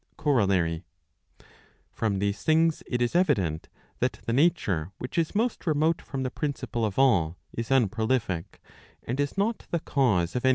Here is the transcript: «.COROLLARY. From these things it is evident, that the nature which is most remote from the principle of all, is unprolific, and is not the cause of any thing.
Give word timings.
«.COROLLARY. 0.17 0.83
From 1.91 2.17
these 2.17 2.41
things 2.41 2.81
it 2.87 3.03
is 3.03 3.15
evident, 3.15 3.69
that 3.99 4.13
the 4.25 4.33
nature 4.33 4.89
which 4.97 5.15
is 5.15 5.35
most 5.35 5.67
remote 5.67 6.01
from 6.01 6.23
the 6.23 6.31
principle 6.31 6.83
of 6.85 6.97
all, 6.97 7.37
is 7.53 7.69
unprolific, 7.69 8.55
and 9.03 9.19
is 9.19 9.37
not 9.37 9.67
the 9.69 9.79
cause 9.79 10.35
of 10.35 10.43
any 10.43 10.49
thing. 10.49 10.49